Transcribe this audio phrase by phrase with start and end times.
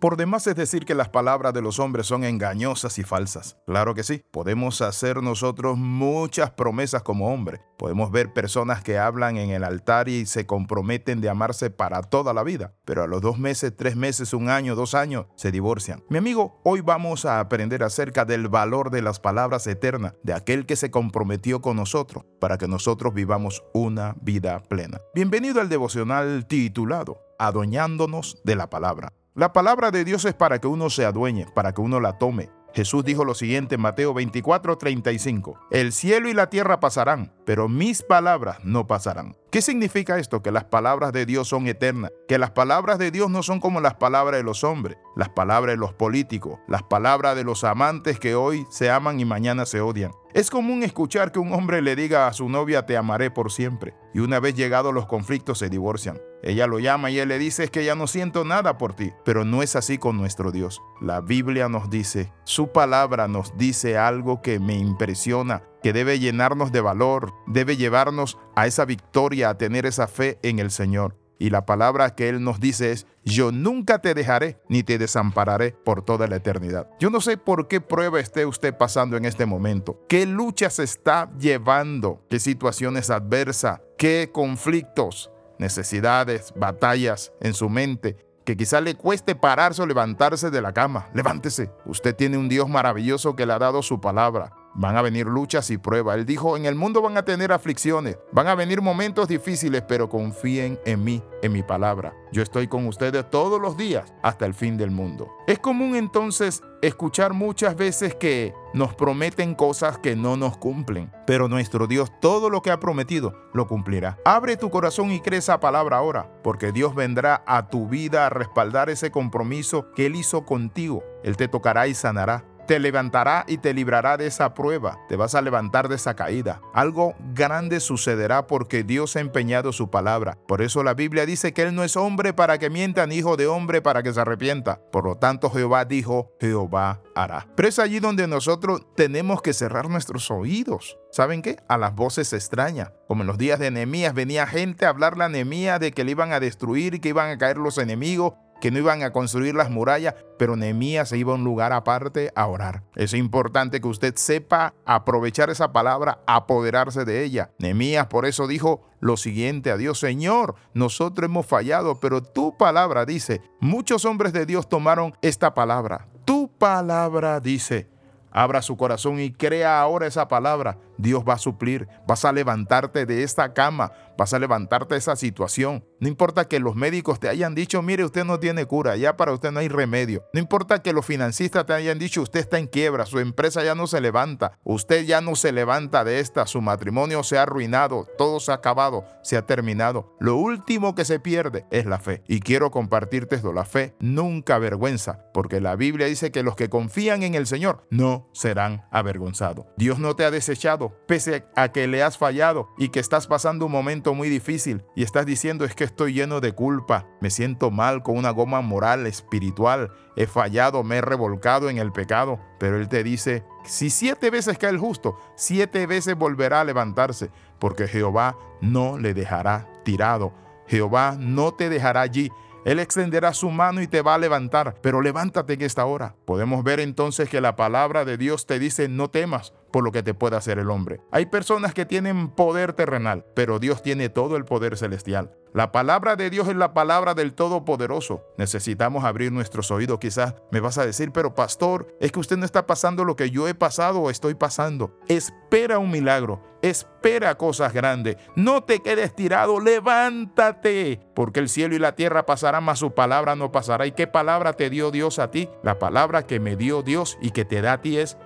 [0.00, 3.58] Por demás es decir que las palabras de los hombres son engañosas y falsas.
[3.66, 7.60] Claro que sí, podemos hacer nosotros muchas promesas como hombre.
[7.76, 12.32] Podemos ver personas que hablan en el altar y se comprometen de amarse para toda
[12.32, 16.02] la vida, pero a los dos meses, tres meses, un año, dos años, se divorcian.
[16.08, 20.64] Mi amigo, hoy vamos a aprender acerca del valor de las palabras eternas de aquel
[20.64, 24.98] que se comprometió con nosotros para que nosotros vivamos una vida plena.
[25.14, 29.12] Bienvenido al devocional titulado Adueñándonos de la palabra.
[29.36, 32.50] La palabra de Dios es para que uno se adueñe, para que uno la tome.
[32.74, 35.58] Jesús dijo lo siguiente en Mateo 24, 35.
[35.70, 39.36] El cielo y la tierra pasarán, pero mis palabras no pasarán.
[39.52, 40.42] ¿Qué significa esto?
[40.42, 43.80] Que las palabras de Dios son eternas, que las palabras de Dios no son como
[43.80, 48.18] las palabras de los hombres, las palabras de los políticos, las palabras de los amantes
[48.18, 50.10] que hoy se aman y mañana se odian.
[50.34, 53.94] Es común escuchar que un hombre le diga a su novia te amaré por siempre
[54.12, 56.18] y una vez llegados los conflictos se divorcian.
[56.42, 59.12] Ella lo llama y él le dice es que ya no siento nada por ti,
[59.24, 60.80] pero no es así con nuestro Dios.
[61.00, 66.72] La Biblia nos dice, su palabra nos dice algo que me impresiona, que debe llenarnos
[66.72, 71.16] de valor, debe llevarnos a esa victoria, a tener esa fe en el Señor.
[71.40, 75.72] Y la palabra que Él nos dice es, yo nunca te dejaré ni te desampararé
[75.72, 76.90] por toda la eternidad.
[77.00, 80.84] Yo no sé por qué prueba esté usted pasando en este momento, qué lucha se
[80.84, 85.30] está llevando, qué situaciones adversas, qué conflictos,
[85.60, 91.08] necesidades, batallas en su mente, que quizá le cueste pararse o levantarse de la cama.
[91.14, 91.70] Levántese.
[91.84, 94.52] Usted tiene un Dios maravilloso que le ha dado su palabra.
[94.80, 96.16] Van a venir luchas y pruebas.
[96.16, 100.08] Él dijo, en el mundo van a tener aflicciones, van a venir momentos difíciles, pero
[100.08, 102.14] confíen en mí, en mi palabra.
[102.32, 105.28] Yo estoy con ustedes todos los días hasta el fin del mundo.
[105.46, 111.46] Es común entonces escuchar muchas veces que nos prometen cosas que no nos cumplen, pero
[111.46, 114.16] nuestro Dios todo lo que ha prometido lo cumplirá.
[114.24, 118.30] Abre tu corazón y cree esa palabra ahora, porque Dios vendrá a tu vida a
[118.30, 121.04] respaldar ese compromiso que Él hizo contigo.
[121.22, 125.34] Él te tocará y sanará te levantará y te librará de esa prueba, te vas
[125.34, 126.60] a levantar de esa caída.
[126.72, 130.38] Algo grande sucederá porque Dios ha empeñado su palabra.
[130.46, 133.36] Por eso la Biblia dice que Él no es hombre para que mienta, ni hijo
[133.36, 134.80] de hombre para que se arrepienta.
[134.92, 137.48] Por lo tanto, Jehová dijo, Jehová hará.
[137.56, 140.96] Pero es allí donde nosotros tenemos que cerrar nuestros oídos.
[141.10, 141.56] ¿Saben qué?
[141.68, 142.92] A las voces extrañas.
[143.08, 146.12] Como en los días de Nehemías venía gente a hablarle a Nehemías de que le
[146.12, 149.70] iban a destruir que iban a caer los enemigos que no iban a construir las
[149.70, 152.82] murallas, pero Nehemías se iba a un lugar aparte a orar.
[152.94, 157.50] Es importante que usted sepa aprovechar esa palabra, apoderarse de ella.
[157.58, 163.06] Nehemías por eso dijo lo siguiente a Dios, Señor, nosotros hemos fallado, pero tu palabra
[163.06, 166.06] dice, muchos hombres de Dios tomaron esta palabra.
[166.24, 167.88] Tu palabra dice,
[168.30, 170.78] abra su corazón y crea ahora esa palabra.
[171.00, 175.16] Dios va a suplir, vas a levantarte de esta cama, vas a levantarte de esa
[175.16, 175.84] situación.
[175.98, 179.32] No importa que los médicos te hayan dicho, mire, usted no tiene cura, ya para
[179.32, 180.24] usted no hay remedio.
[180.32, 183.74] No importa que los financistas te hayan dicho, usted está en quiebra, su empresa ya
[183.74, 188.06] no se levanta, usted ya no se levanta de esta, su matrimonio se ha arruinado,
[188.18, 190.16] todo se ha acabado, se ha terminado.
[190.20, 192.22] Lo último que se pierde es la fe.
[192.28, 196.68] Y quiero compartirte esto, la fe nunca avergüenza, porque la Biblia dice que los que
[196.68, 199.66] confían en el Señor no serán avergonzados.
[199.76, 203.66] Dios no te ha desechado, pese a que le has fallado y que estás pasando
[203.66, 207.70] un momento muy difícil y estás diciendo es que estoy lleno de culpa, me siento
[207.70, 212.76] mal con una goma moral, espiritual, he fallado, me he revolcado en el pecado, pero
[212.76, 217.88] Él te dice, si siete veces cae el justo, siete veces volverá a levantarse, porque
[217.88, 220.32] Jehová no le dejará tirado,
[220.66, 222.30] Jehová no te dejará allí.
[222.64, 226.14] Él extenderá su mano y te va a levantar, pero levántate en esta hora.
[226.24, 230.02] Podemos ver entonces que la palabra de Dios te dice no temas, por lo que
[230.02, 231.00] te puede hacer el hombre.
[231.10, 235.32] Hay personas que tienen poder terrenal, pero Dios tiene todo el poder celestial.
[235.52, 238.22] La palabra de Dios es la palabra del Todopoderoso.
[238.38, 239.98] Necesitamos abrir nuestros oídos.
[239.98, 243.30] Quizás me vas a decir, pero pastor, es que usted no está pasando lo que
[243.30, 244.96] yo he pasado o estoy pasando.
[245.08, 248.16] Espera un milagro, espera cosas grandes.
[248.36, 253.36] No te quedes tirado, levántate, porque el cielo y la tierra pasarán, mas su palabra
[253.36, 253.86] no pasará.
[253.86, 255.48] ¿Y qué palabra te dio Dios a ti?
[255.62, 258.16] La palabra que me dio Dios y que te da a ti es,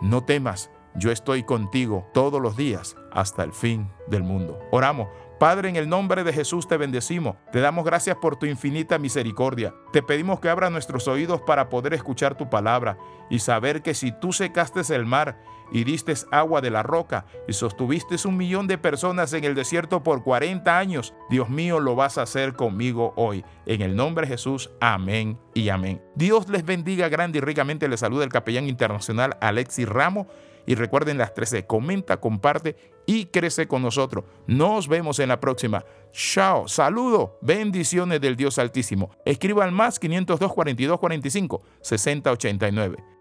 [0.00, 4.58] no temas yo estoy contigo todos los días hasta el fin del mundo.
[4.70, 5.08] Oramos.
[5.40, 7.36] Padre, en el nombre de Jesús te bendecimos.
[7.50, 9.74] Te damos gracias por tu infinita misericordia.
[9.90, 12.98] Te pedimos que abra nuestros oídos para poder escuchar tu palabra
[13.30, 15.40] y saber que si tú secaste el mar
[15.72, 20.02] y diste agua de la roca y sostuviste un millón de personas en el desierto
[20.02, 23.42] por 40 años, Dios mío, lo vas a hacer conmigo hoy.
[23.64, 26.02] En el nombre de Jesús, amén y amén.
[26.16, 27.88] Dios les bendiga grande y ricamente.
[27.88, 30.26] Les saluda el capellán internacional Alexis Ramos
[30.66, 32.76] Y recuerden las 13, comenta, comparte
[33.06, 34.24] y crece con nosotros.
[34.46, 35.84] Nos vemos en la próxima.
[36.12, 39.10] Chao, saludo, bendiciones del Dios Altísimo.
[39.24, 43.19] Escriba al más 502 42 45 60 89.